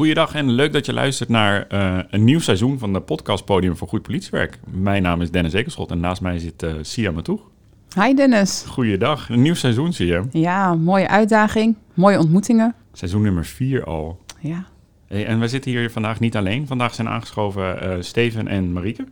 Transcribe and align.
Goeiedag 0.00 0.34
en 0.34 0.50
leuk 0.50 0.72
dat 0.72 0.86
je 0.86 0.92
luistert 0.92 1.28
naar 1.28 1.66
eh, 1.66 1.98
een 2.10 2.24
nieuw 2.24 2.38
seizoen 2.38 2.78
van 2.78 2.92
de 2.92 3.00
podcast 3.00 3.44
Podium 3.44 3.76
voor 3.76 3.88
Goed 3.88 4.02
Politiewerk. 4.02 4.58
Mijn 4.70 5.02
naam 5.02 5.20
is 5.20 5.30
Dennis 5.30 5.52
Ekelschot 5.52 5.90
en 5.90 6.00
naast 6.00 6.20
mij 6.20 6.38
zit 6.38 6.62
uh, 6.62 6.74
Sia 6.80 7.10
Matoeg. 7.10 7.40
Hi 7.94 8.14
Dennis. 8.14 8.64
Goeiedag, 8.68 9.28
een 9.28 9.42
nieuw 9.42 9.54
seizoen 9.54 9.92
zie 9.92 10.06
je. 10.06 10.22
Ja, 10.30 10.74
mooie 10.74 11.08
uitdaging, 11.08 11.76
mooie 11.94 12.18
ontmoetingen. 12.18 12.74
Seizoen 12.92 13.22
nummer 13.22 13.44
4 13.44 13.84
al. 13.84 14.20
Ja. 14.38 14.64
Hey, 15.06 15.26
en 15.26 15.38
wij 15.38 15.48
zitten 15.48 15.70
hier 15.70 15.90
vandaag 15.90 16.20
niet 16.20 16.36
alleen. 16.36 16.66
Vandaag 16.66 16.94
zijn 16.94 17.08
aangeschoven 17.08 17.86
uh, 17.86 18.02
Steven 18.02 18.48
en 18.48 18.72
Marieke. 18.72 19.04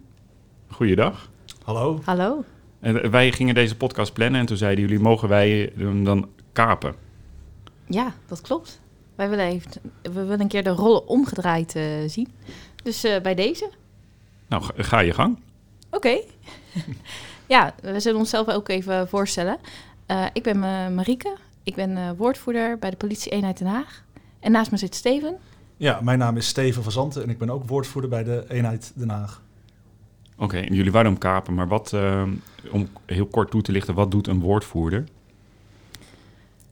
Goeiedag. 0.68 1.30
Hallo. 1.62 2.00
Hallo. 2.04 2.44
En 2.80 3.10
wij 3.10 3.32
gingen 3.32 3.54
deze 3.54 3.76
podcast 3.76 4.12
plannen 4.12 4.40
en 4.40 4.46
toen 4.46 4.56
zeiden 4.56 4.84
jullie, 4.84 5.00
mogen 5.00 5.28
wij 5.28 5.72
hem 5.76 6.04
dan 6.04 6.28
kapen? 6.52 6.94
Ja, 7.86 8.14
dat 8.26 8.40
klopt. 8.40 8.80
Wij 9.18 9.28
willen, 9.28 9.44
even, 9.44 9.70
we 10.02 10.10
willen 10.12 10.40
een 10.40 10.48
keer 10.48 10.62
de 10.62 10.70
rollen 10.70 11.08
omgedraaid 11.08 11.74
uh, 11.76 11.82
zien. 12.06 12.28
Dus 12.82 13.04
uh, 13.04 13.20
bij 13.20 13.34
deze. 13.34 13.70
Nou, 14.48 14.62
ga, 14.62 14.72
ga 14.76 14.98
je 14.98 15.12
gang. 15.12 15.38
Oké. 15.90 15.96
Okay. 15.96 16.24
ja, 17.54 17.74
we 17.82 18.00
zullen 18.00 18.18
onszelf 18.18 18.48
ook 18.48 18.68
even 18.68 19.08
voorstellen. 19.08 19.58
Uh, 20.06 20.26
ik 20.32 20.42
ben 20.42 20.58
Marieke. 20.94 21.36
Ik 21.62 21.74
ben 21.74 22.16
woordvoerder 22.16 22.78
bij 22.78 22.90
de 22.90 22.96
politie-eenheid 22.96 23.58
Den 23.58 23.66
Haag. 23.66 24.04
En 24.40 24.52
naast 24.52 24.70
me 24.70 24.76
zit 24.76 24.94
Steven. 24.94 25.36
Ja, 25.76 26.00
mijn 26.02 26.18
naam 26.18 26.36
is 26.36 26.48
Steven 26.48 26.82
van 26.82 26.92
Zanten 26.92 27.22
en 27.22 27.30
ik 27.30 27.38
ben 27.38 27.50
ook 27.50 27.68
woordvoerder 27.68 28.10
bij 28.10 28.24
de 28.24 28.44
eenheid 28.48 28.92
Den 28.94 29.10
Haag. 29.10 29.42
Oké, 30.34 30.44
okay, 30.44 30.68
jullie 30.68 30.92
wouden 30.92 31.12
hem 31.12 31.20
kapen, 31.20 31.54
maar 31.54 31.68
wat, 31.68 31.96
om 32.70 32.88
heel 33.06 33.26
kort 33.26 33.50
toe 33.50 33.62
te 33.62 33.72
lichten, 33.72 33.94
wat 33.94 34.10
doet 34.10 34.26
een 34.26 34.40
woordvoerder? 34.40 35.04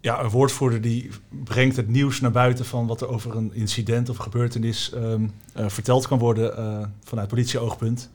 Ja, 0.06 0.22
een 0.22 0.30
woordvoerder 0.30 0.80
die 0.80 1.10
brengt 1.44 1.76
het 1.76 1.88
nieuws 1.88 2.20
naar 2.20 2.30
buiten 2.30 2.64
van 2.64 2.86
wat 2.86 3.00
er 3.00 3.08
over 3.08 3.36
een 3.36 3.54
incident 3.54 4.08
of 4.08 4.16
gebeurtenis 4.16 4.92
um, 4.94 5.32
uh, 5.56 5.68
verteld 5.68 6.06
kan 6.06 6.18
worden 6.18 6.58
uh, 6.58 6.86
vanuit 7.04 7.28
politieoogpunt. 7.28 8.10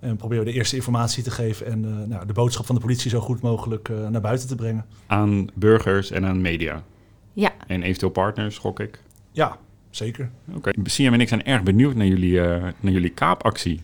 En 0.00 0.16
proberen 0.16 0.44
de 0.44 0.52
eerste 0.52 0.76
informatie 0.76 1.22
te 1.22 1.30
geven 1.30 1.66
en 1.66 1.84
uh, 1.84 2.06
nou, 2.06 2.26
de 2.26 2.32
boodschap 2.32 2.66
van 2.66 2.74
de 2.74 2.80
politie 2.80 3.10
zo 3.10 3.20
goed 3.20 3.40
mogelijk 3.40 3.88
naar 4.10 4.20
buiten 4.20 4.48
te 4.48 4.54
brengen. 4.54 4.86
Aan 5.06 5.46
burgers 5.54 6.10
en 6.10 6.24
aan 6.24 6.40
media? 6.40 6.82
Ja. 7.32 7.52
En 7.66 7.82
eventueel 7.82 8.12
partners, 8.12 8.58
gok 8.58 8.80
ik? 8.80 9.00
Ja, 9.32 9.58
zeker. 9.90 10.30
Oké, 10.48 10.56
okay. 10.56 10.74
Siam 10.82 11.12
en 11.14 11.20
ik 11.20 11.28
zijn 11.28 11.44
erg 11.44 11.62
benieuwd 11.62 11.94
naar 11.94 12.06
jullie, 12.06 12.40
naar 12.80 12.92
jullie 12.92 13.10
kaapactie. 13.10 13.82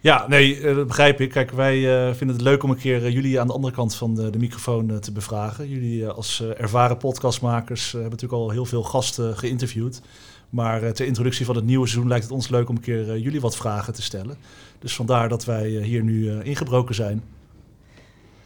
Ja, 0.00 0.28
nee, 0.28 0.74
dat 0.74 0.86
begrijp 0.86 1.20
ik. 1.20 1.30
Kijk, 1.30 1.50
wij 1.50 2.08
uh, 2.08 2.14
vinden 2.14 2.36
het 2.36 2.44
leuk 2.44 2.62
om 2.62 2.70
een 2.70 2.76
keer 2.76 3.02
uh, 3.02 3.12
jullie 3.12 3.40
aan 3.40 3.46
de 3.46 3.52
andere 3.52 3.74
kant 3.74 3.94
van 3.94 4.14
de, 4.14 4.30
de 4.30 4.38
microfoon 4.38 4.90
uh, 4.90 4.96
te 4.96 5.12
bevragen. 5.12 5.68
Jullie 5.68 6.08
als 6.08 6.42
ervaren 6.42 6.96
podcastmakers 6.96 7.92
hebben 7.92 8.10
natuurlijk 8.10 8.42
al 8.42 8.50
heel 8.50 8.64
veel 8.64 8.82
gasten 8.82 9.36
geïnterviewd. 9.36 10.00
Maar 10.50 10.92
ter 10.92 11.06
introductie 11.06 11.46
van 11.46 11.56
het 11.56 11.64
nieuwe 11.64 11.86
seizoen 11.86 12.08
lijkt 12.08 12.24
het 12.24 12.32
ons 12.32 12.48
leuk 12.48 12.68
om 12.68 12.76
een 12.76 12.82
keer 12.82 13.18
jullie 13.18 13.40
wat 13.40 13.56
vragen 13.56 13.92
te 13.92 14.02
stellen. 14.02 14.36
Dus 14.78 14.94
vandaar 14.94 15.28
dat 15.28 15.44
wij 15.44 15.68
hier 15.68 16.02
nu 16.02 16.42
ingebroken 16.42 16.94
zijn. 16.94 17.22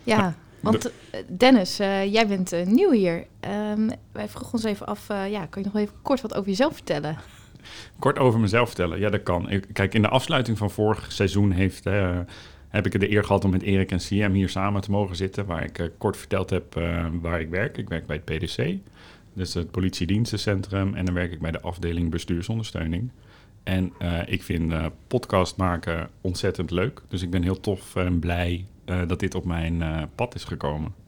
Ja, 0.02 0.34
want 0.60 0.90
Dennis, 1.28 1.76
jij 1.76 2.26
bent 2.28 2.52
nieuw 2.66 2.90
hier. 2.90 3.26
Um, 3.70 3.90
wij 4.12 4.28
vroegen 4.28 4.52
ons 4.52 4.64
even 4.64 4.86
af, 4.86 5.06
ja, 5.08 5.46
kan 5.46 5.62
je 5.62 5.68
nog 5.72 5.82
even 5.82 5.94
kort 6.02 6.20
wat 6.20 6.34
over 6.34 6.48
jezelf 6.48 6.74
vertellen? 6.74 7.16
Kort 7.98 8.18
over 8.18 8.40
mezelf 8.40 8.66
vertellen. 8.66 8.98
Ja, 8.98 9.10
dat 9.10 9.22
kan. 9.22 9.50
Ik, 9.50 9.66
kijk, 9.72 9.94
in 9.94 10.02
de 10.02 10.08
afsluiting 10.08 10.58
van 10.58 10.70
vorig 10.70 11.12
seizoen 11.12 11.50
heeft, 11.50 11.86
uh, 11.86 12.18
heb 12.68 12.86
ik 12.86 13.00
de 13.00 13.10
eer 13.10 13.24
gehad 13.24 13.44
om 13.44 13.50
met 13.50 13.62
Erik 13.62 13.90
en 13.90 13.98
CM 13.98 14.32
hier 14.32 14.48
samen 14.48 14.80
te 14.80 14.90
mogen 14.90 15.16
zitten. 15.16 15.46
Waar 15.46 15.64
ik 15.64 15.78
uh, 15.78 15.86
kort 15.98 16.16
verteld 16.16 16.50
heb 16.50 16.76
uh, 16.76 17.06
waar 17.20 17.40
ik 17.40 17.48
werk. 17.48 17.76
Ik 17.76 17.88
werk 17.88 18.06
bij 18.06 18.20
het 18.24 18.38
PDC, 18.38 18.76
dus 19.32 19.54
het 19.54 19.70
politiedienstencentrum. 19.70 20.94
En 20.94 21.04
dan 21.04 21.14
werk 21.14 21.32
ik 21.32 21.40
bij 21.40 21.50
de 21.50 21.60
afdeling 21.60 22.10
bestuursondersteuning. 22.10 23.10
En 23.62 23.92
ik 24.26 24.42
vind 24.42 24.74
podcast 25.06 25.56
maken 25.56 26.08
ontzettend 26.20 26.70
leuk. 26.70 27.02
Dus 27.08 27.22
ik 27.22 27.30
ben 27.30 27.42
heel 27.42 27.60
tof 27.60 27.96
en 27.96 28.18
blij 28.18 28.64
dat 28.84 29.20
dit 29.20 29.34
op 29.34 29.44
mijn 29.44 29.82
pad 30.14 30.34
is 30.34 30.44
gekomen. 30.44 30.99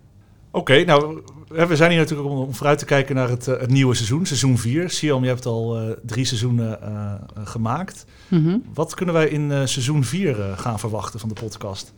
Oké, 0.55 0.73
okay, 0.73 0.85
nou, 0.85 1.23
we 1.49 1.77
zijn 1.77 1.91
hier 1.91 2.01
natuurlijk 2.01 2.29
om, 2.29 2.39
om 2.39 2.55
vooruit 2.55 2.79
te 2.79 2.85
kijken 2.85 3.15
naar 3.15 3.29
het, 3.29 3.49
uh, 3.49 3.61
het 3.61 3.71
nieuwe 3.71 3.95
seizoen, 3.95 4.27
seizoen 4.27 4.59
4. 4.59 4.91
Siam, 4.91 5.23
je 5.23 5.29
hebt 5.29 5.47
al 5.47 5.81
uh, 5.81 5.91
drie 6.03 6.25
seizoenen 6.25 6.79
uh, 6.83 7.13
gemaakt. 7.45 8.05
Mm 8.29 8.45
-hmm. 8.45 8.62
Wat 8.75 8.95
kunnen 8.95 9.15
wij 9.15 9.29
in 9.29 9.69
seizoen 9.69 10.05
4 10.05 10.37
gaan 10.57 10.79
verwachten 10.79 11.21
van 11.21 11.29
de 11.29 11.35
podcast? 11.35 11.93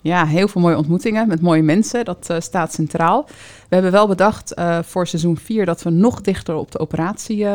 Ja, 0.00 0.26
heel 0.26 0.48
veel 0.48 0.60
mooie 0.60 0.76
ontmoetingen 0.76 1.28
met 1.28 1.40
mooie 1.40 1.62
mensen. 1.62 2.04
Dat 2.04 2.34
staat 2.38 2.72
centraal. 2.72 3.24
We 3.68 3.74
hebben 3.74 3.92
wel 3.92 4.06
bedacht 4.06 4.54
voor 4.82 5.06
seizoen 5.06 5.36
4 5.36 5.66
dat 5.66 5.82
we 5.82 5.90
nog 5.90 6.20
dichter 6.20 6.54
op 6.54 6.70
de 6.70 6.78
operatie 6.78 7.46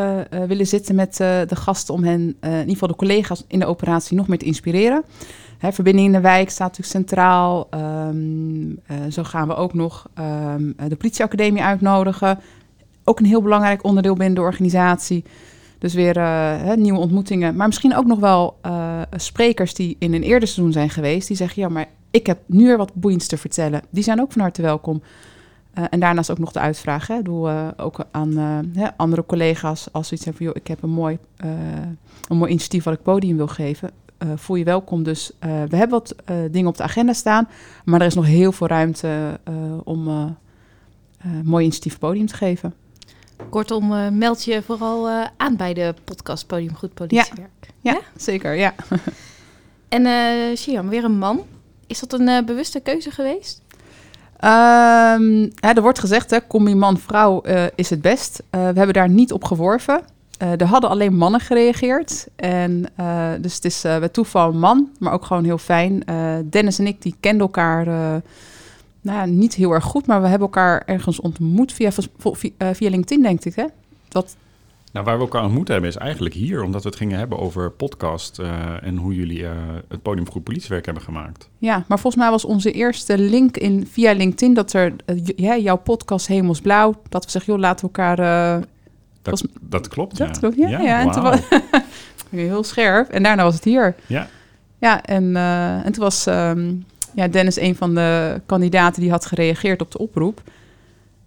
willen 0.47 0.67
zitten 0.67 0.95
met 0.95 1.16
de 1.17 1.55
gasten. 1.55 1.94
Om 1.94 2.03
hen, 2.03 2.35
in 2.41 2.59
ieder 2.59 2.73
geval 2.73 2.88
de 2.88 2.95
collega's 2.95 3.44
in 3.47 3.59
de 3.59 3.66
operatie, 3.66 4.17
nog 4.17 4.28
meer 4.28 4.38
te 4.38 4.45
inspireren. 4.45 5.03
Hè, 5.65 5.71
verbinding 5.71 6.05
in 6.05 6.11
de 6.11 6.21
wijk 6.21 6.49
staat 6.49 6.77
natuurlijk 6.77 7.07
centraal. 7.07 7.67
Um, 7.73 8.69
uh, 8.69 8.97
zo 9.09 9.23
gaan 9.23 9.47
we 9.47 9.55
ook 9.55 9.73
nog 9.73 10.09
um, 10.19 10.75
de 10.87 10.95
politieacademie 10.95 11.61
uitnodigen. 11.61 12.39
Ook 13.03 13.19
een 13.19 13.25
heel 13.25 13.41
belangrijk 13.41 13.83
onderdeel 13.83 14.15
binnen 14.15 14.35
de 14.35 14.41
organisatie. 14.41 15.23
Dus 15.77 15.93
weer 15.93 16.19
hè, 16.19 16.75
nieuwe 16.75 16.99
ontmoetingen. 16.99 17.55
Maar 17.55 17.67
misschien 17.67 17.95
ook 17.95 18.05
nog 18.05 18.19
wel 18.19 18.57
sprekers 19.15 19.73
die 19.73 19.95
in 19.99 20.13
een 20.13 20.23
eerder 20.23 20.47
seizoen 20.47 20.73
zijn 20.73 20.89
geweest. 20.89 21.27
Die 21.27 21.37
zeggen, 21.37 21.61
ja, 21.61 21.69
maar 21.69 21.85
ik 22.11 22.25
heb 22.25 22.39
nu 22.45 22.65
weer 22.65 22.77
wat 22.77 22.93
boeiends 22.93 23.27
te 23.27 23.37
vertellen. 23.37 23.81
Die 23.89 24.03
zijn 24.03 24.21
ook 24.21 24.31
van 24.31 24.41
harte 24.41 24.61
welkom. 24.61 25.01
En 25.73 25.99
daarnaast 25.99 26.31
ook 26.31 26.39
nog 26.39 26.51
de 26.51 26.59
uitvraag. 26.59 27.07
Hè. 27.07 27.21
Doe 27.21 27.73
ook 27.77 28.05
aan 28.11 28.71
andere 28.95 29.25
collega's 29.25 29.87
als 29.91 30.07
ze 30.07 30.13
iets 30.13 30.25
hebben 30.25 30.43
van... 30.43 30.53
joh, 30.53 30.61
ik 30.63 30.67
heb 30.67 30.83
een 30.83 30.89
mooi, 30.89 31.17
een 32.27 32.37
mooi 32.37 32.49
initiatief 32.49 32.83
wat 32.83 32.93
ik 32.93 33.01
podium 33.01 33.37
wil 33.37 33.47
geven 33.47 33.91
voel 34.35 34.55
je 34.55 34.63
welkom. 34.63 35.03
Dus 35.03 35.31
uh, 35.31 35.63
we 35.69 35.75
hebben 35.75 35.89
wat 35.89 36.15
uh, 36.29 36.35
dingen 36.51 36.67
op 36.67 36.77
de 36.77 36.83
agenda 36.83 37.13
staan, 37.13 37.47
maar 37.85 38.01
er 38.01 38.05
is 38.05 38.13
nog 38.13 38.25
heel 38.25 38.51
veel 38.51 38.67
ruimte 38.67 39.39
om 39.83 40.07
een 40.07 40.35
mooi 41.43 41.63
initiatief 41.63 41.99
podium 41.99 42.25
te 42.25 42.35
geven. 42.35 42.73
Kortom, 43.49 44.17
meld 44.17 44.43
je 44.43 44.61
vooral 44.61 45.09
aan 45.37 45.55
bij 45.55 45.73
de 45.73 45.93
podcast 46.03 46.47
Podium 46.47 46.75
Goed 46.75 46.93
Politiewerk. 46.93 47.51
Ja, 47.61 47.67
ja, 47.81 47.91
ja? 47.91 47.99
zeker, 48.15 48.53
ja. 48.53 48.73
en 49.89 50.05
uh, 50.05 50.55
Siam, 50.55 50.89
weer 50.89 51.03
een 51.03 51.17
man. 51.17 51.43
Is 51.87 51.99
dat 51.99 52.13
een 52.13 52.45
bewuste 52.45 52.79
keuze 52.79 53.11
geweest? 53.11 53.61
Um, 54.35 55.41
ja, 55.41 55.75
er 55.75 55.81
wordt 55.81 55.99
gezegd, 55.99 56.29
hè, 56.29 56.47
combi 56.47 56.75
man-vrouw 56.75 57.41
is 57.75 57.89
het 57.89 58.01
best. 58.01 58.43
we 58.49 58.57
hebben 58.57 58.93
daar 58.93 59.09
niet 59.09 59.31
op 59.31 59.43
geworven. 59.43 60.14
Uh, 60.41 60.62
er 60.62 60.66
hadden 60.66 60.90
alleen 60.90 61.16
mannen 61.16 61.40
gereageerd. 61.40 62.28
En, 62.35 62.85
uh, 63.00 63.29
dus 63.41 63.56
het 63.56 63.66
is 63.66 63.85
uh, 63.85 64.00
bij 64.00 64.09
toeval 64.09 64.50
een 64.50 64.59
man, 64.59 64.90
maar 65.00 65.13
ook 65.13 65.25
gewoon 65.25 65.44
heel 65.44 65.57
fijn. 65.57 66.03
Dennis 66.50 66.79
en 66.79 66.88
ik 66.88 67.01
die 67.01 67.16
kenden 67.19 67.41
elkaar 67.41 67.85
nou, 69.01 69.29
niet 69.29 69.53
heel 69.56 69.72
erg 69.72 69.84
goed, 69.84 70.07
maar 70.07 70.22
we 70.22 70.28
hebben 70.28 70.47
elkaar 70.47 70.84
ergens 70.85 71.19
ontmoet 71.19 71.73
via, 71.73 71.91
via, 72.18 72.51
via 72.75 72.90
LinkedIn, 72.90 73.22
denk 73.22 73.46
ik. 73.46 73.56
Hè? 73.56 73.66
Wat... 74.12 74.35
Nou, 74.91 75.06
waar 75.06 75.16
we 75.16 75.22
elkaar 75.22 75.44
ontmoet 75.44 75.68
hebben 75.68 75.90
is 75.90 75.96
eigenlijk 75.96 76.35
hier, 76.35 76.63
omdat 76.63 76.84
we 76.84 76.90
het 76.90 76.97
gingen 76.97 77.17
hebben 77.17 77.40
over 77.40 77.72
podcast 77.72 78.40
en 78.81 78.97
hoe 78.97 79.16
jullie 79.16 79.46
het 79.88 80.02
podium 80.02 80.29
goed 80.29 80.44
politiewerk 80.44 80.85
hebben 80.85 81.03
gemaakt. 81.03 81.50
Ja, 81.57 81.85
maar 81.88 82.00
volgens 82.00 82.23
mij 82.23 82.31
was 82.31 82.46
onze 82.46 82.72
eerste 82.72 83.17
link 83.17 83.57
in, 83.57 83.88
via 83.88 84.13
LinkedIn 84.13 84.53
dat 84.53 84.73
er 84.73 84.96
ja, 85.35 85.57
jouw 85.57 85.78
podcast 85.78 86.28
Hemelsblauw, 86.28 87.02
dat 87.09 87.25
we 87.25 87.31
zeggen, 87.31 87.53
joh, 87.53 87.62
laten 87.62 87.85
we 87.85 87.91
elkaar 87.94 88.63
dat, 89.25 89.41
was, 89.41 89.51
dat 89.61 89.87
klopt, 89.87 90.17
dat 90.17 90.27
ja. 90.27 90.39
Klopt, 90.39 90.55
ja. 90.55 90.67
ja, 90.67 90.79
ja 90.79 90.99
en 90.99 91.05
wow. 91.05 91.13
toen 91.13 91.23
was 91.23 91.39
heel 92.29 92.63
scherp. 92.63 93.09
En 93.09 93.23
daarna 93.23 93.43
was 93.43 93.55
het 93.55 93.63
hier. 93.63 93.95
Ja. 94.05 94.27
Ja, 94.79 95.03
en, 95.03 95.23
uh, 95.23 95.85
en 95.85 95.91
toen 95.91 96.03
was 96.03 96.25
um, 96.25 96.85
ja, 97.13 97.27
Dennis 97.27 97.59
een 97.59 97.75
van 97.75 97.95
de 97.95 98.41
kandidaten 98.45 99.01
die 99.01 99.11
had 99.11 99.25
gereageerd 99.25 99.81
op 99.81 99.91
de 99.91 99.97
oproep. 99.97 100.41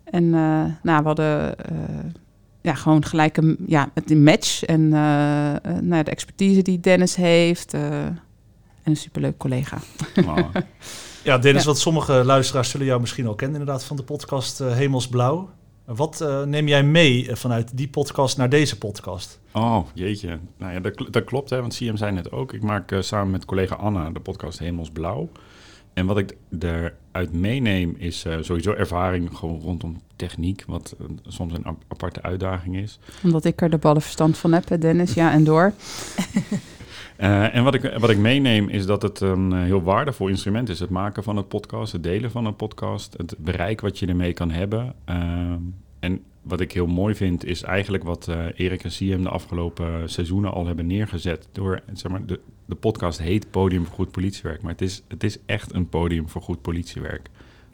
En 0.05 0.25
uh, 0.25 0.65
nou, 0.83 1.01
we 1.01 1.07
hadden 1.07 1.55
uh, 1.73 1.79
ja, 2.61 2.75
gewoon 2.75 3.05
gelijk 3.05 3.37
een, 3.37 3.57
ja, 3.67 3.91
een 4.07 4.23
match. 4.23 4.65
En 4.65 4.89
nou, 4.89 6.03
de 6.03 6.11
expertise 6.11 6.63
die 6.63 6.81
Dennis 6.81 7.15
heeft. 7.15 7.75
en 7.75 8.21
een 8.85 8.97
superleuk 8.97 9.37
collega. 9.37 9.79
Wow. 10.15 10.39
ja, 11.25 11.39
Dennis, 11.39 11.63
ja. 11.63 11.69
wat 11.69 11.79
sommige 11.79 12.25
luisteraars 12.25 12.71
zullen 12.71 12.87
jou 12.87 13.01
misschien 13.01 13.27
al 13.27 13.35
kennen 13.35 13.61
inderdaad 13.61 13.85
van 13.85 13.97
de 13.97 14.03
podcast 14.03 14.59
Hemelsblauw. 14.59 15.49
Wat 15.97 16.21
uh, 16.23 16.43
neem 16.43 16.69
jij 16.69 16.83
mee 16.83 17.37
vanuit 17.37 17.77
die 17.77 17.89
podcast 17.89 18.37
naar 18.37 18.49
deze 18.49 18.79
podcast? 18.79 19.39
Oh, 19.53 19.87
jeetje. 19.95 20.39
Nou 20.57 20.73
ja, 20.73 20.81
dat, 20.81 21.07
dat 21.11 21.25
klopt, 21.25 21.51
hè, 21.51 21.61
want 21.61 21.75
CM 21.75 21.97
zei 21.97 22.13
net 22.13 22.33
ook. 22.33 22.53
Ik 22.53 22.63
maak 22.63 22.93
uh, 22.93 23.01
samen 23.01 23.31
met 23.31 23.45
collega 23.45 23.75
Anna 23.75 24.11
de 24.11 24.21
podcast 24.21 24.59
Hemelsblauw. 24.59 25.29
En 25.95 26.07
wat 26.07 26.19
ik 26.19 26.37
eruit 26.61 27.33
meeneem 27.33 27.95
is 27.99 28.25
uh, 28.25 28.37
sowieso 28.41 28.73
ervaring 28.73 29.37
gewoon 29.37 29.61
rondom 29.61 30.01
techniek, 30.17 30.65
wat 30.67 30.97
soms 31.27 31.53
een 31.53 31.77
aparte 31.89 32.23
uitdaging 32.23 32.77
is. 32.77 32.99
Omdat 33.23 33.45
ik 33.45 33.61
er 33.61 33.71
de 33.71 33.79
ballen 33.79 34.03
verstand 34.03 34.39
van 34.39 34.53
heb, 34.53 34.81
Dennis, 34.81 35.15
ja, 35.15 35.33
en 35.33 35.45
door. 35.45 35.73
Uh, 37.19 37.55
en 37.55 37.65
wat 37.65 37.75
ik, 37.75 37.95
wat 37.99 38.11
ik 38.11 38.19
meeneem 38.19 38.69
is 38.69 38.87
dat 38.87 39.03
het 39.03 39.21
een 39.21 39.53
heel 39.53 39.83
waardevol 39.83 40.29
instrument 40.29 40.69
is. 40.69 40.81
Het 40.81 40.91
maken 40.91 41.23
van 41.23 41.37
een 41.37 41.47
podcast, 41.47 41.93
het 41.93 42.03
delen 42.03 42.31
van 42.31 42.45
een 42.47 42.57
podcast, 42.57 43.15
het 43.17 43.35
bereik 43.39 43.81
wat 43.81 43.99
je 43.99 44.07
ermee 44.07 44.33
kan 44.33 44.51
hebben. 44.51 44.95
Uh, 45.09 45.53
en 45.99 46.23
wat 46.49 46.61
ik 46.61 46.73
heel 46.73 46.87
mooi 46.87 47.15
vind, 47.15 47.45
is 47.45 47.63
eigenlijk 47.63 48.05
wat 48.05 48.29
eh, 48.29 48.47
Erik 48.55 48.85
en 48.85 48.93
Siem 48.93 49.23
de 49.23 49.29
afgelopen 49.29 50.11
seizoenen 50.11 50.53
al 50.53 50.67
hebben 50.67 50.87
neergezet. 50.87 51.49
Door, 51.53 51.83
zeg 51.93 52.13
maar, 52.13 52.27
de, 52.27 52.41
de 52.65 52.75
podcast 52.75 53.19
heet 53.19 53.51
Podium 53.51 53.85
voor 53.85 53.95
Goed 53.95 54.11
Politiewerk. 54.11 54.63
Maar 54.63 54.73
het 54.73 54.83
is, 54.83 55.03
het 55.09 55.25
is 55.25 55.39
echt 55.47 55.75
een 55.75 55.89
podium 55.89 56.29
voor 56.29 56.43
goed 56.43 56.63
politiewerk. 56.63 57.29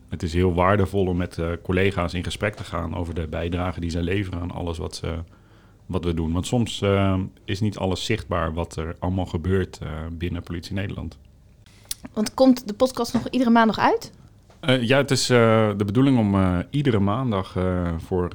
Het 0.08 0.22
is 0.22 0.32
heel 0.32 0.54
waardevol 0.54 1.06
om 1.06 1.16
met 1.16 1.38
uh, 1.38 1.50
collega's 1.62 2.14
in 2.14 2.24
gesprek 2.24 2.54
te 2.54 2.64
gaan 2.64 2.94
over 2.94 3.14
de 3.14 3.26
bijdrage 3.26 3.80
die 3.80 3.90
ze 3.90 4.02
leveren 4.02 4.40
aan 4.40 4.50
alles 4.50 4.78
wat, 4.78 4.96
ze, 4.96 5.18
wat 5.86 6.04
we 6.04 6.14
doen. 6.14 6.32
Want 6.32 6.46
soms 6.46 6.82
uh, 6.82 7.18
is 7.44 7.60
niet 7.60 7.76
alles 7.76 8.04
zichtbaar 8.04 8.52
wat 8.52 8.76
er 8.76 8.96
allemaal 8.98 9.26
gebeurt 9.26 9.80
uh, 9.82 9.88
binnen 10.12 10.42
Politie 10.42 10.74
Nederland. 10.74 11.18
Want 12.12 12.34
komt 12.34 12.68
de 12.68 12.74
podcast 12.74 13.12
nog 13.12 13.28
iedere 13.28 13.50
maandag 13.50 13.78
uit? 13.78 14.12
Uh, 14.60 14.82
ja, 14.82 14.96
het 14.96 15.10
is 15.10 15.26
de 15.26 15.82
bedoeling 15.86 16.18
om 16.18 16.62
iedere 16.70 16.98
maandag 16.98 17.56
voor, 17.98 18.30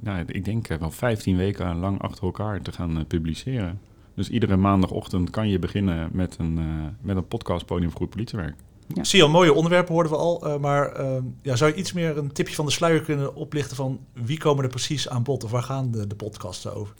nou, 0.00 0.24
ik 0.26 0.44
denk 0.44 0.66
wel 0.66 0.90
15 0.90 1.36
weken 1.36 1.76
lang 1.76 2.02
achter 2.02 2.24
elkaar 2.24 2.62
te 2.62 2.72
gaan 2.72 3.04
publiceren. 3.06 3.80
Dus 4.14 4.30
iedere 4.30 4.56
maandagochtend 4.56 5.30
kan 5.30 5.48
je 5.48 5.58
beginnen 5.58 6.08
met 6.12 6.36
een, 6.38 6.60
met 7.00 7.16
een 7.16 7.28
podcast 7.28 7.66
Podium 7.66 7.90
voor 7.90 8.00
Goed 8.00 8.10
Politiewerk. 8.10 8.54
Ja. 8.94 9.04
Zie 9.04 9.18
je 9.18 9.24
al, 9.24 9.30
mooie 9.30 9.54
onderwerpen 9.54 9.94
hoorden 9.94 10.12
we 10.12 10.18
al. 10.18 10.58
maar 10.58 11.02
ja, 11.42 11.56
zou 11.56 11.70
je 11.70 11.76
iets 11.76 11.92
meer 11.92 12.18
een 12.18 12.32
tipje 12.32 12.54
van 12.54 12.66
de 12.66 12.72
sluier 12.72 13.00
kunnen 13.00 13.34
oplichten 13.34 13.76
van 13.76 14.00
wie 14.12 14.38
komen 14.38 14.64
er 14.64 14.70
precies 14.70 15.08
aan 15.08 15.22
bod 15.22 15.44
of 15.44 15.50
waar 15.50 15.62
gaan 15.62 15.90
de, 15.90 16.06
de 16.06 16.14
podcasten 16.14 16.74
over? 16.74 16.94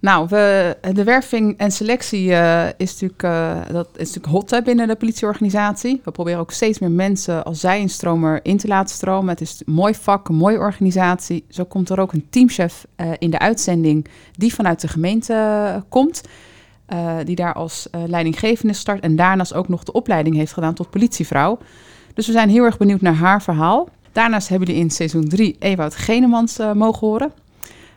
Nou, 0.00 0.26
we, 0.28 0.76
de 0.92 1.04
werving 1.04 1.58
en 1.58 1.70
selectie 1.70 2.28
uh, 2.28 2.66
is, 2.76 2.92
natuurlijk, 2.92 3.22
uh, 3.22 3.60
dat 3.72 3.88
is 3.92 4.06
natuurlijk 4.06 4.26
hot 4.26 4.50
hè, 4.50 4.62
binnen 4.62 4.88
de 4.88 4.96
politieorganisatie. 4.96 6.00
We 6.04 6.10
proberen 6.10 6.40
ook 6.40 6.50
steeds 6.50 6.78
meer 6.78 6.90
mensen 6.90 7.44
als 7.44 7.60
zij-instromer 7.60 8.40
in 8.42 8.56
te 8.56 8.68
laten 8.68 8.94
stromen. 8.94 9.28
Het 9.28 9.40
is 9.40 9.62
een 9.66 9.72
mooi 9.72 9.94
vak, 9.94 10.28
een 10.28 10.34
mooie 10.34 10.58
organisatie. 10.58 11.44
Zo 11.48 11.64
komt 11.64 11.90
er 11.90 12.00
ook 12.00 12.12
een 12.12 12.26
teamchef 12.30 12.86
uh, 12.96 13.10
in 13.18 13.30
de 13.30 13.38
uitzending 13.38 14.06
die 14.32 14.54
vanuit 14.54 14.80
de 14.80 14.88
gemeente 14.88 15.84
komt. 15.88 16.22
Die 17.24 17.36
daar 17.36 17.54
als 17.54 17.88
leidinggevende 18.06 18.72
start 18.72 19.00
en 19.00 19.16
daarnaast 19.16 19.54
ook 19.54 19.68
nog 19.68 19.84
de 19.84 19.92
opleiding 19.92 20.36
heeft 20.36 20.52
gedaan 20.52 20.74
tot 20.74 20.90
politievrouw. 20.90 21.58
Dus 22.14 22.26
we 22.26 22.32
zijn 22.32 22.48
heel 22.48 22.64
erg 22.64 22.78
benieuwd 22.78 23.00
naar 23.00 23.14
haar 23.14 23.42
verhaal. 23.42 23.88
Daarnaast 24.12 24.48
hebben 24.48 24.68
jullie 24.68 24.82
in 24.82 24.90
seizoen 24.90 25.28
3 25.28 25.56
Ewout 25.58 25.96
Genemans 25.96 26.58
mogen 26.74 27.06
horen. 27.06 27.32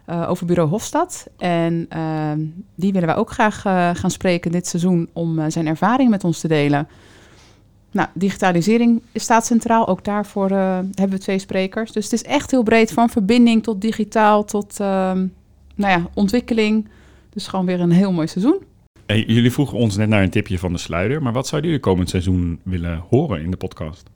Uh, 0.09 0.29
over 0.29 0.45
bureau 0.45 0.69
Hofstad. 0.69 1.27
En 1.37 1.87
uh, 1.95 2.31
die 2.75 2.91
willen 2.91 3.07
wij 3.07 3.17
ook 3.17 3.31
graag 3.31 3.65
uh, 3.65 3.89
gaan 3.93 4.11
spreken 4.11 4.51
dit 4.51 4.67
seizoen 4.67 5.09
om 5.13 5.39
uh, 5.39 5.45
zijn 5.47 5.67
ervaring 5.67 6.09
met 6.09 6.23
ons 6.23 6.39
te 6.39 6.47
delen. 6.47 6.87
Nou, 7.91 8.07
digitalisering 8.13 9.01
staat 9.13 9.45
centraal. 9.45 9.87
Ook 9.87 10.03
daarvoor 10.03 10.49
hebben 10.49 11.09
we 11.09 11.17
twee 11.17 11.39
sprekers. 11.39 11.91
Dus 11.91 12.03
het 12.03 12.13
is 12.13 12.23
echt 12.23 12.51
heel 12.51 12.63
breed, 12.63 12.91
van 12.91 13.09
verbinding 13.09 13.63
tot 13.63 13.81
digitaal 13.81 14.43
tot 14.45 14.79
ehm, 14.79 15.27
nou 15.75 15.99
ja, 15.99 16.09
ontwikkeling. 16.13 16.89
Dus 17.29 17.47
gewoon 17.47 17.65
weer 17.65 17.79
een 17.79 17.91
heel 17.91 18.11
mooi 18.11 18.27
seizoen. 18.27 18.61
Jullie 19.07 19.51
vroegen 19.51 19.77
ons 19.77 19.97
net 19.97 20.09
naar 20.09 20.23
een 20.23 20.29
tipje 20.29 20.59
van 20.59 20.73
de 20.73 20.79
sluier. 20.79 21.21
Maar 21.21 21.33
wat 21.33 21.47
zouden 21.47 21.69
jullie 21.69 21.85
komend 21.85 22.09
seizoen 22.09 22.59
willen 22.63 22.97
horen 23.09 23.41
in 23.41 23.51
de 23.51 23.57
podcast? 23.57 24.09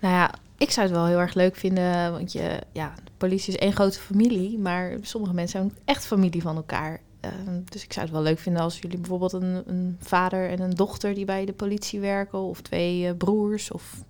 Nou 0.00 0.14
ja, 0.14 0.34
ik 0.58 0.70
zou 0.70 0.86
het 0.86 0.96
wel 0.96 1.06
heel 1.06 1.18
erg 1.18 1.34
leuk 1.34 1.56
vinden, 1.56 2.12
want 2.12 2.32
je, 2.32 2.60
ja, 2.72 2.94
de 3.04 3.10
politie 3.16 3.52
is 3.52 3.58
één 3.58 3.72
grote 3.72 3.98
familie, 3.98 4.58
maar 4.58 4.96
sommige 5.00 5.34
mensen 5.34 5.60
zijn 5.60 5.78
echt 5.84 6.06
familie 6.06 6.42
van 6.42 6.56
elkaar. 6.56 7.00
Uh, 7.24 7.30
dus 7.64 7.84
ik 7.84 7.92
zou 7.92 8.06
het 8.06 8.14
wel 8.14 8.24
leuk 8.24 8.38
vinden 8.38 8.62
als 8.62 8.78
jullie 8.78 8.98
bijvoorbeeld 8.98 9.32
een, 9.32 9.62
een, 9.66 9.96
vader 10.00 10.48
en 10.48 10.60
een 10.60 10.74
dochter 10.74 11.14
die 11.14 11.24
bij 11.24 11.44
de 11.44 11.52
politie 11.52 12.00
werken, 12.00 12.38
of 12.38 12.60
twee 12.60 13.02
uh, 13.02 13.10
broers, 13.16 13.70
of 13.70 14.02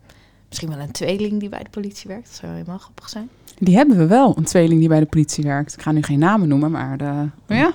misschien 0.50 0.68
wel 0.68 0.78
een 0.78 0.92
tweeling 0.92 1.40
die 1.40 1.48
bij 1.48 1.62
de 1.62 1.70
politie 1.70 2.08
werkt. 2.08 2.26
Dat 2.26 2.36
zou 2.36 2.52
helemaal 2.52 2.78
grappig 2.78 3.08
zijn. 3.08 3.28
Die 3.58 3.76
hebben 3.76 3.96
we 3.96 4.06
wel, 4.06 4.36
een 4.36 4.44
tweeling 4.44 4.80
die 4.80 4.88
bij 4.88 5.00
de 5.00 5.06
politie 5.06 5.44
werkt. 5.44 5.72
Ik 5.72 5.82
ga 5.82 5.92
nu 5.92 6.02
geen 6.02 6.18
namen 6.18 6.48
noemen, 6.48 6.70
maar, 6.70 6.98
de, 6.98 7.28
maar 7.46 7.58
ja. 7.58 7.72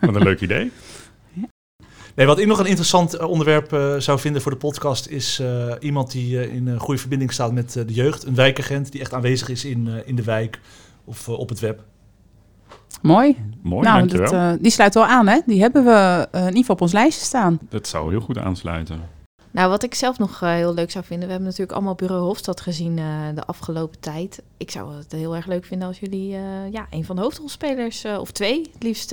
Wat 0.00 0.14
een 0.14 0.22
leuk 0.22 0.40
idee. 0.40 0.70
Nee, 2.14 2.26
wat 2.26 2.38
ik 2.38 2.46
nog 2.46 2.58
een 2.58 2.66
interessant 2.66 3.18
onderwerp 3.18 3.72
uh, 3.72 3.96
zou 3.96 4.18
vinden 4.18 4.42
voor 4.42 4.50
de 4.50 4.58
podcast 4.58 5.06
is 5.06 5.40
uh, 5.40 5.74
iemand 5.80 6.10
die 6.10 6.34
uh, 6.34 6.54
in 6.54 6.78
goede 6.78 7.00
verbinding 7.00 7.32
staat 7.32 7.52
met 7.52 7.72
de 7.72 7.84
jeugd. 7.86 8.24
Een 8.24 8.34
wijkagent 8.34 8.92
die 8.92 9.00
echt 9.00 9.14
aanwezig 9.14 9.48
is 9.48 9.64
in, 9.64 9.88
in 10.04 10.16
de 10.16 10.22
wijk 10.22 10.60
of 11.04 11.28
op 11.28 11.48
het 11.48 11.60
web. 11.60 11.84
Mooi. 13.02 13.36
Mooi, 13.62 13.88
nou, 13.88 14.06
dat, 14.06 14.62
die 14.62 14.70
sluit 14.70 14.94
wel 14.94 15.06
aan, 15.06 15.26
hè? 15.26 15.40
Die 15.46 15.60
hebben 15.60 15.84
we 15.84 16.28
in 16.32 16.40
ieder 16.40 16.56
geval 16.56 16.74
op 16.74 16.80
ons 16.80 16.92
lijstje 16.92 17.24
staan. 17.24 17.58
Dat 17.68 17.88
zou 17.88 18.10
heel 18.10 18.20
goed 18.20 18.38
aansluiten. 18.38 19.00
Nou, 19.52 19.68
wat 19.70 19.82
ik 19.82 19.94
zelf 19.94 20.18
nog 20.18 20.40
heel 20.40 20.74
leuk 20.74 20.90
zou 20.90 21.04
vinden, 21.04 21.26
we 21.26 21.32
hebben 21.32 21.50
natuurlijk 21.50 21.76
allemaal 21.76 21.94
Bureau 21.94 22.22
Hofstad 22.22 22.60
gezien 22.60 22.96
de 23.34 23.44
afgelopen 23.46 24.00
tijd. 24.00 24.42
Ik 24.56 24.70
zou 24.70 24.94
het 24.94 25.12
heel 25.12 25.36
erg 25.36 25.46
leuk 25.46 25.64
vinden 25.64 25.88
als 25.88 25.98
jullie 25.98 26.28
ja, 26.70 26.86
een 26.90 27.04
van 27.04 27.16
de 27.16 27.22
hoofdrolspelers, 27.22 28.04
of 28.04 28.30
twee, 28.30 28.70
het 28.72 28.82
liefst 28.82 29.12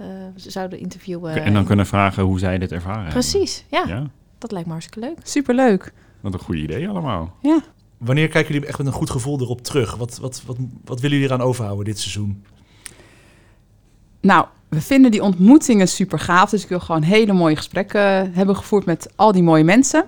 uh, 0.00 0.06
zouden 0.36 0.78
interviewen. 0.78 1.42
En 1.42 1.52
dan 1.52 1.64
kunnen 1.64 1.86
vragen 1.86 2.22
hoe 2.22 2.38
zij 2.38 2.58
dit 2.58 2.72
ervaren 2.72 3.08
Precies, 3.08 3.64
ja. 3.70 3.84
ja. 3.86 4.10
Dat 4.38 4.52
lijkt 4.52 4.66
me 4.66 4.72
hartstikke 4.72 5.08
leuk. 5.08 5.18
Superleuk. 5.22 5.92
Wat 6.20 6.32
een 6.32 6.40
goed 6.40 6.56
idee 6.56 6.88
allemaal. 6.88 7.36
Ja. 7.42 7.62
Wanneer 7.98 8.28
kijken 8.28 8.52
jullie 8.52 8.68
echt 8.68 8.78
met 8.78 8.86
een 8.86 8.92
goed 8.92 9.10
gevoel 9.10 9.40
erop 9.40 9.62
terug? 9.62 9.96
Wat, 9.96 10.18
wat, 10.18 10.42
wat, 10.46 10.56
wat 10.84 11.00
willen 11.00 11.18
jullie 11.18 11.34
eraan 11.34 11.46
overhouden 11.46 11.84
dit 11.84 11.98
seizoen? 11.98 12.44
Nou, 14.24 14.46
we 14.68 14.80
vinden 14.80 15.10
die 15.10 15.22
ontmoetingen 15.22 15.88
super 15.88 16.18
gaaf. 16.18 16.50
Dus 16.50 16.62
ik 16.62 16.68
wil 16.68 16.80
gewoon 16.80 17.02
hele 17.02 17.32
mooie 17.32 17.56
gesprekken 17.56 18.32
hebben 18.32 18.56
gevoerd 18.56 18.84
met 18.84 19.12
al 19.16 19.32
die 19.32 19.42
mooie 19.42 19.64
mensen. 19.64 20.04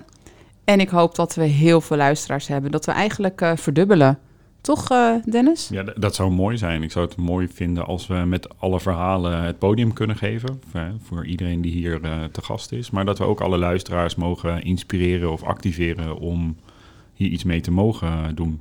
En 0.64 0.80
ik 0.80 0.88
hoop 0.88 1.14
dat 1.14 1.34
we 1.34 1.44
heel 1.44 1.80
veel 1.80 1.96
luisteraars 1.96 2.46
hebben. 2.46 2.70
Dat 2.70 2.84
we 2.84 2.92
eigenlijk 2.92 3.40
uh, 3.40 3.52
verdubbelen. 3.54 4.18
Toch, 4.60 4.90
uh, 4.90 5.14
Dennis? 5.24 5.68
Ja, 5.68 5.82
dat 5.82 6.14
zou 6.14 6.30
mooi 6.30 6.56
zijn. 6.56 6.82
Ik 6.82 6.90
zou 6.90 7.04
het 7.06 7.16
mooi 7.16 7.48
vinden 7.48 7.86
als 7.86 8.06
we 8.06 8.14
met 8.14 8.58
alle 8.58 8.80
verhalen 8.80 9.42
het 9.42 9.58
podium 9.58 9.92
kunnen 9.92 10.16
geven. 10.16 10.60
Voor 11.02 11.26
iedereen 11.26 11.60
die 11.60 11.72
hier 11.72 12.00
te 12.32 12.42
gast 12.42 12.72
is. 12.72 12.90
Maar 12.90 13.04
dat 13.04 13.18
we 13.18 13.24
ook 13.24 13.40
alle 13.40 13.58
luisteraars 13.58 14.14
mogen 14.14 14.62
inspireren 14.62 15.32
of 15.32 15.42
activeren 15.42 16.18
om 16.18 16.56
hier 17.14 17.28
iets 17.28 17.44
mee 17.44 17.60
te 17.60 17.70
mogen 17.70 18.34
doen. 18.34 18.60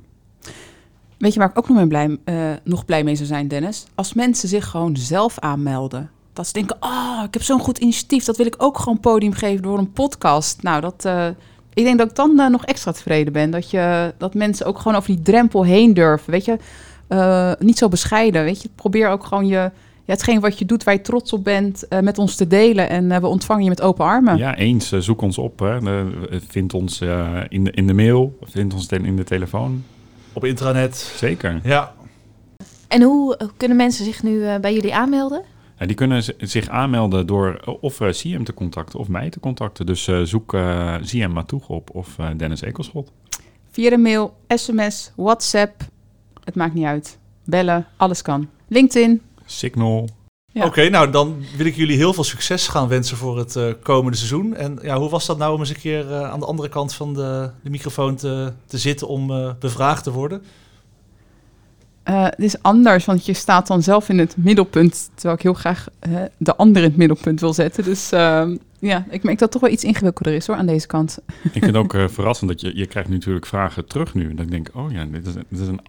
Weet 1.18 1.32
je 1.32 1.38
waar 1.38 1.48
ik 1.48 1.58
ook 1.58 1.68
nog, 1.68 1.76
mee 1.76 1.86
blij, 1.86 2.18
uh, 2.24 2.50
nog 2.64 2.84
blij 2.84 3.04
mee 3.04 3.14
zou 3.14 3.28
zijn, 3.28 3.48
Dennis? 3.48 3.86
Als 3.94 4.14
mensen 4.14 4.48
zich 4.48 4.66
gewoon 4.66 4.96
zelf 4.96 5.38
aanmelden. 5.38 6.10
Dat 6.32 6.46
ze 6.46 6.52
denken, 6.52 6.76
oh, 6.80 7.22
ik 7.26 7.34
heb 7.34 7.42
zo'n 7.42 7.60
goed 7.60 7.78
initiatief. 7.78 8.24
Dat 8.24 8.36
wil 8.36 8.46
ik 8.46 8.54
ook 8.58 8.78
gewoon 8.78 9.00
podium 9.00 9.32
geven 9.32 9.62
door 9.62 9.78
een 9.78 9.92
podcast. 9.92 10.62
Nou, 10.62 10.80
dat 10.80 11.04
ik 11.74 11.84
denk 11.84 11.98
dat 11.98 12.08
ik 12.08 12.16
dan 12.16 12.40
uh, 12.40 12.48
nog 12.48 12.64
extra 12.64 12.92
tevreden 12.92 13.32
ben. 13.32 13.50
Dat, 13.50 13.70
je, 13.70 14.14
dat 14.18 14.34
mensen 14.34 14.66
ook 14.66 14.78
gewoon 14.78 14.96
over 14.96 15.14
die 15.14 15.22
drempel 15.22 15.64
heen 15.64 15.94
durven. 15.94 16.30
Weet 16.30 16.44
je, 16.44 16.56
niet 17.58 17.78
zo 17.78 17.88
bescheiden. 17.88 18.44
Weet 18.44 18.62
je, 18.62 18.68
probeer 18.74 19.08
ook 19.08 19.24
gewoon 19.24 19.46
je, 19.46 19.54
ja, 19.54 19.72
hetgeen 20.04 20.40
wat 20.40 20.58
je 20.58 20.64
doet, 20.64 20.84
waar 20.84 20.94
je 20.94 21.00
trots 21.00 21.32
op 21.32 21.44
bent, 21.44 21.86
met 22.00 22.18
ons 22.18 22.36
te 22.36 22.46
delen. 22.46 22.88
En 22.88 23.20
we 23.20 23.26
ontvangen 23.26 23.62
je 23.62 23.68
met 23.68 23.82
open 23.82 24.04
armen. 24.04 24.36
Ja, 24.36 24.56
eens. 24.56 24.88
zoek 24.88 25.22
ons 25.22 25.38
op. 25.38 25.58
Hè. 25.58 25.78
vind 26.48 26.74
ons 26.74 27.00
in, 27.48 27.70
in 27.70 27.86
de 27.86 27.94
mail. 27.94 28.38
Vind 28.42 28.74
ons 28.74 28.86
in 28.88 29.16
de 29.16 29.24
telefoon. 29.24 29.84
Op 30.36 30.44
intranet. 30.44 30.96
Zeker. 30.96 31.60
Ja. 31.62 31.94
En 32.88 33.02
hoe 33.02 33.50
kunnen 33.56 33.76
mensen 33.76 34.04
zich 34.04 34.22
nu 34.22 34.58
bij 34.60 34.74
jullie 34.74 34.94
aanmelden? 34.94 35.42
Ja, 35.78 35.86
die 35.86 35.96
kunnen 35.96 36.22
zich 36.38 36.68
aanmelden 36.68 37.26
door 37.26 37.76
of 37.80 38.00
uh, 38.00 38.08
CM 38.08 38.42
te 38.42 38.54
contacten 38.54 38.98
of 38.98 39.08
mij 39.08 39.30
te 39.30 39.40
contacten. 39.40 39.86
Dus 39.86 40.10
zoek 40.22 40.56
CM 41.02 41.30
Matoeg 41.32 41.68
op 41.68 41.94
of 41.94 42.16
Dennis 42.36 42.60
Ekelschot. 42.60 43.12
Via 43.70 43.90
de 43.90 43.98
mail, 43.98 44.36
sms, 44.48 45.12
WhatsApp, 45.16 45.82
het 46.44 46.54
maakt 46.54 46.74
niet 46.74 46.84
uit. 46.84 47.18
Bellen, 47.44 47.86
alles 47.96 48.22
kan. 48.22 48.48
LinkedIn. 48.68 49.22
Signal. 49.44 50.08
Ja. 50.56 50.62
Oké, 50.62 50.70
okay, 50.70 50.88
nou 50.88 51.10
dan 51.10 51.44
wil 51.56 51.66
ik 51.66 51.74
jullie 51.74 51.96
heel 51.96 52.12
veel 52.12 52.24
succes 52.24 52.68
gaan 52.68 52.88
wensen 52.88 53.16
voor 53.16 53.38
het 53.38 53.58
komende 53.82 54.16
seizoen. 54.16 54.54
En 54.54 54.78
ja, 54.82 54.98
hoe 54.98 55.10
was 55.10 55.26
dat 55.26 55.38
nou 55.38 55.54
om 55.54 55.60
eens 55.60 55.68
een 55.68 55.76
keer 55.76 56.14
aan 56.14 56.40
de 56.40 56.46
andere 56.46 56.68
kant 56.68 56.94
van 56.94 57.14
de, 57.14 57.50
de 57.62 57.70
microfoon 57.70 58.16
te, 58.16 58.52
te 58.66 58.78
zitten 58.78 59.08
om 59.08 59.54
bevraagd 59.58 60.02
te 60.02 60.12
worden? 60.12 60.42
Uh, 62.08 62.24
het 62.24 62.38
is 62.38 62.62
anders, 62.62 63.04
want 63.04 63.26
je 63.26 63.32
staat 63.32 63.66
dan 63.66 63.82
zelf 63.82 64.08
in 64.08 64.18
het 64.18 64.36
middelpunt, 64.36 65.10
terwijl 65.14 65.34
ik 65.34 65.42
heel 65.42 65.54
graag 65.54 65.86
uh, 66.08 66.18
de 66.36 66.56
ander 66.56 66.82
in 66.82 66.88
het 66.88 66.96
middelpunt 66.96 67.40
wil 67.40 67.52
zetten. 67.52 67.84
Dus 67.84 68.12
uh, 68.12 68.48
ja, 68.78 69.06
ik 69.10 69.22
merk 69.22 69.38
dat 69.38 69.40
het 69.40 69.50
toch 69.50 69.60
wel 69.60 69.70
iets 69.70 69.84
ingewikkelder 69.84 70.34
is 70.34 70.46
hoor, 70.46 70.56
aan 70.56 70.66
deze 70.66 70.86
kant. 70.86 71.18
Ik 71.42 71.50
vind 71.52 71.64
het 71.64 71.76
ook 71.76 71.94
eh, 71.94 72.08
verrassend 72.08 72.50
dat 72.50 72.60
je, 72.60 72.76
je 72.76 72.86
krijgt 72.86 73.08
natuurlijk 73.08 73.46
vragen 73.46 73.86
terug 73.86 74.14
nu. 74.14 74.34
Dat 74.34 74.44
ik 74.44 74.50
denk, 74.50 74.68
oh 74.72 74.92
ja, 74.92 75.04
dit 75.04 75.26
is, 75.26 75.34
dit 75.34 75.60
is 75.60 75.68
een, 75.68 75.80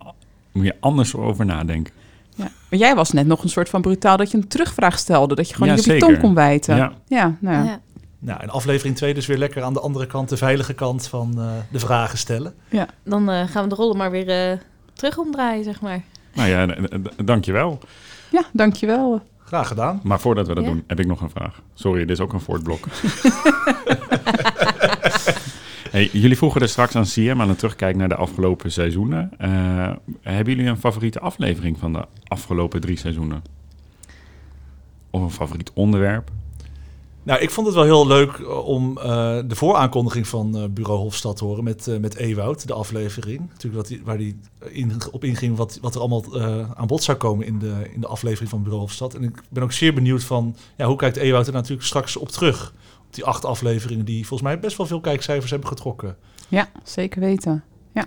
moet 0.51 0.65
je 0.65 0.75
anders 0.79 1.15
over 1.15 1.45
nadenken. 1.45 1.93
Ja, 2.37 2.51
maar 2.69 2.79
jij 2.79 2.95
was 2.95 3.11
net 3.11 3.27
nog 3.27 3.43
een 3.43 3.49
soort 3.49 3.69
van 3.69 3.81
brutaal 3.81 4.17
dat 4.17 4.31
je 4.31 4.37
een 4.37 4.47
terugvraag 4.47 4.99
stelde, 4.99 5.35
dat 5.35 5.47
je 5.47 5.53
gewoon 5.53 5.69
ja, 5.69 5.75
niet 5.75 5.85
op 5.85 5.93
je 5.93 5.99
tong 5.99 6.19
kon 6.19 6.33
bijten. 6.33 6.75
Ja, 6.75 6.91
ja 7.07 7.37
nou 7.39 7.57
ja. 7.57 7.63
ja. 7.63 7.79
Nou, 8.19 8.41
in 8.41 8.49
aflevering 8.49 8.95
2 8.95 9.13
dus 9.13 9.25
weer 9.25 9.37
lekker 9.37 9.63
aan 9.63 9.73
de 9.73 9.79
andere 9.79 10.07
kant, 10.07 10.29
de 10.29 10.37
veilige 10.37 10.73
kant 10.73 11.07
van 11.07 11.39
de 11.71 11.79
vragen 11.79 12.17
stellen. 12.17 12.53
Ja, 12.69 12.87
dan 13.03 13.47
gaan 13.47 13.63
we 13.63 13.69
de 13.69 13.75
rollen 13.75 13.97
maar 13.97 14.11
weer 14.11 14.61
terug 14.93 15.17
omdraaien, 15.17 15.63
zeg 15.63 15.81
maar. 15.81 16.01
Nou 16.33 16.49
ja, 16.49 16.75
dankjewel. 17.23 17.79
Ja, 18.31 18.43
dankjewel. 18.53 19.21
Graag 19.43 19.67
gedaan. 19.67 19.99
Maar 20.03 20.19
voordat 20.19 20.47
we 20.47 20.53
dat 20.53 20.63
ja. 20.63 20.69
doen, 20.69 20.83
heb 20.87 20.99
ik 20.99 21.07
nog 21.07 21.21
een 21.21 21.29
vraag. 21.29 21.61
Sorry, 21.73 21.99
dit 21.99 22.09
is 22.09 22.19
ook 22.19 22.33
een 22.33 22.41
voortblok. 22.41 22.87
Jullie 26.03 26.37
vroegen 26.37 26.61
er 26.61 26.69
straks 26.69 26.95
aan 26.95 27.03
CM 27.03 27.35
aan 27.37 27.49
het 27.49 27.57
terugkijken 27.57 27.99
naar 27.99 28.09
de 28.09 28.15
afgelopen 28.15 28.71
seizoenen. 28.71 29.31
Uh, 29.41 29.47
hebben 30.21 30.55
jullie 30.55 30.69
een 30.69 30.77
favoriete 30.77 31.19
aflevering 31.19 31.77
van 31.79 31.93
de 31.93 32.05
afgelopen 32.23 32.81
drie 32.81 32.97
seizoenen? 32.97 33.43
Of 35.09 35.21
een 35.21 35.31
favoriet 35.31 35.71
onderwerp? 35.73 36.31
Nou, 37.23 37.41
ik 37.41 37.49
vond 37.49 37.67
het 37.67 37.75
wel 37.75 37.83
heel 37.83 38.07
leuk 38.07 38.31
eh, 38.31 38.67
om 38.67 38.97
uh, 38.97 39.03
de 39.47 39.55
vooraankondiging 39.55 40.27
van 40.27 40.69
Bureau 40.73 40.99
Hofstad 40.99 41.37
te 41.37 41.43
horen 41.43 41.63
met, 41.63 41.87
uh, 41.87 41.97
met 41.97 42.15
Ewoud, 42.15 42.67
de 42.67 42.73
aflevering. 42.73 43.49
Natuurlijk 43.49 43.89
wat 43.89 43.99
waar 44.03 44.17
die 44.17 44.39
in, 44.69 44.91
op 45.11 45.23
inging 45.23 45.57
wat, 45.57 45.77
wat 45.81 45.95
er 45.95 46.01
allemaal 46.01 46.41
aan 46.75 46.87
bod 46.87 47.03
zou 47.03 47.17
komen 47.17 47.45
in 47.45 47.59
de, 47.59 47.89
in 47.93 48.01
de 48.01 48.07
aflevering 48.07 48.49
van 48.49 48.61
Bureau 48.61 48.81
Hofstad. 48.81 49.13
En 49.13 49.23
ik 49.23 49.41
ben 49.49 49.63
ook 49.63 49.71
zeer 49.71 49.93
benieuwd 49.93 50.23
van, 50.23 50.55
ja, 50.77 50.85
hoe 50.85 50.97
kijkt 50.97 51.17
Ewoud 51.17 51.47
er 51.47 51.53
natuurlijk 51.53 51.87
straks 51.87 52.17
op 52.17 52.29
terug? 52.29 52.73
Die 53.09 53.25
acht 53.25 53.45
afleveringen 53.45 54.05
die 54.05 54.27
volgens 54.27 54.49
mij 54.49 54.59
best 54.59 54.77
wel 54.77 54.85
veel 54.85 55.01
kijkcijfers 55.01 55.51
hebben 55.51 55.69
getrokken. 55.69 56.17
Ja, 56.47 56.69
zeker 56.83 57.19
weten. 57.19 57.63
Ja. 57.93 58.05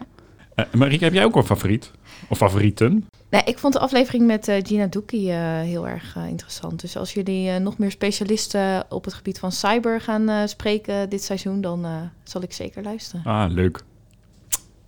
Marieke, 0.72 1.04
heb 1.04 1.12
jij 1.12 1.24
ook 1.24 1.36
een 1.36 1.44
favoriet? 1.44 1.90
Of 2.28 2.38
favorieten? 2.38 3.06
Nee, 3.30 3.42
ik 3.44 3.58
vond 3.58 3.72
de 3.72 3.78
aflevering 3.78 4.26
met 4.26 4.48
uh, 4.48 4.56
Gina 4.62 4.86
Doekie 4.86 5.28
uh, 5.28 5.60
heel 5.60 5.88
erg 5.88 6.16
uh, 6.16 6.28
interessant. 6.28 6.80
Dus 6.80 6.96
als 6.96 7.14
jullie 7.14 7.58
nog 7.58 7.78
meer 7.78 7.90
specialisten 7.90 8.84
op 8.88 9.04
het 9.04 9.14
gebied 9.14 9.38
van 9.38 9.52
cyber 9.52 10.00
gaan 10.00 10.48
spreken 10.48 11.08
dit 11.08 11.22
seizoen, 11.22 11.60
dan 11.60 12.10
zal 12.22 12.42
ik 12.42 12.52
zeker 12.52 12.82
luisteren. 12.82 13.24
Ah, 13.24 13.52
leuk. 13.52 13.82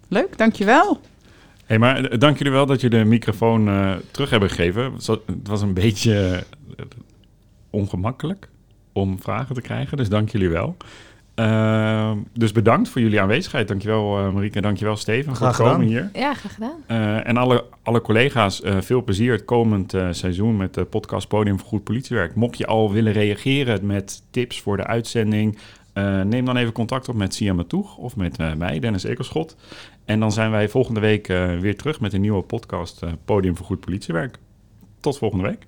Leuk, 0.08 0.38
dankjewel. 0.38 1.00
hey, 1.64 1.78
maar 1.78 2.18
dank 2.18 2.38
jullie 2.38 2.52
wel 2.52 2.66
dat 2.66 2.80
jullie 2.80 2.98
de 2.98 3.04
microfoon 3.04 3.64
terug 4.10 4.30
hebben 4.30 4.48
gegeven. 4.48 4.92
Het 5.26 5.48
was 5.48 5.62
een 5.62 5.74
beetje 5.74 6.44
ongemakkelijk 7.70 8.48
om 8.92 9.20
vragen 9.20 9.54
te 9.54 9.60
krijgen, 9.60 9.96
dus 9.96 10.08
dank 10.08 10.30
jullie 10.30 10.48
wel. 10.48 10.76
Uh, 11.36 12.12
dus 12.32 12.52
bedankt 12.52 12.88
voor 12.88 13.00
jullie 13.00 13.20
aanwezigheid. 13.20 13.68
Dankjewel 13.68 14.18
uh, 14.18 14.32
Marieke, 14.32 14.60
dankjewel 14.60 14.96
Steven 14.96 15.36
graag 15.36 15.56
voor 15.56 15.64
het 15.64 15.74
komen 15.74 15.88
gedaan. 15.88 16.10
hier. 16.12 16.20
Ja, 16.22 16.34
graag 16.34 16.54
gedaan. 16.54 16.78
Uh, 16.88 17.28
en 17.28 17.36
alle, 17.36 17.64
alle 17.82 18.00
collega's, 18.00 18.62
veel 18.64 19.02
plezier 19.02 19.32
het 19.32 19.44
komend 19.44 19.94
seizoen 20.10 20.56
met 20.56 20.74
de 20.74 20.84
podcast 20.84 21.28
Podium 21.28 21.58
voor 21.58 21.68
Goed 21.68 21.84
Politiewerk. 21.84 22.34
Mocht 22.34 22.58
je 22.58 22.66
al 22.66 22.92
willen 22.92 23.12
reageren 23.12 23.86
met 23.86 24.22
tips 24.30 24.60
voor 24.60 24.76
de 24.76 24.86
uitzending, 24.86 25.58
neem 26.24 26.44
dan 26.44 26.56
even 26.56 26.72
contact 26.72 27.08
op 27.08 27.14
met 27.14 27.34
Sia 27.34 27.52
Matoeg 27.52 27.96
of 27.96 28.16
met 28.16 28.56
mij, 28.58 28.78
Dennis 28.78 29.04
Ekerschot. 29.04 29.56
En 30.04 30.20
dan 30.20 30.32
zijn 30.32 30.50
wij 30.50 30.68
volgende 30.68 31.00
week 31.00 31.26
weer 31.60 31.76
terug 31.76 32.00
met 32.00 32.12
een 32.12 32.20
nieuwe 32.20 32.42
podcast 32.42 33.02
Podium 33.24 33.56
voor 33.56 33.66
Goed 33.66 33.80
Politiewerk. 33.80 34.38
Tot 35.00 35.18
volgende 35.18 35.44
week. 35.44 35.66